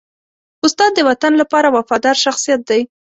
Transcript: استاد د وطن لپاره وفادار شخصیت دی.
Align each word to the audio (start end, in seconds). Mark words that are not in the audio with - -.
استاد 0.65 0.91
د 0.95 0.99
وطن 1.09 1.33
لپاره 1.41 1.67
وفادار 1.77 2.15
شخصیت 2.25 2.61
دی. 2.69 2.81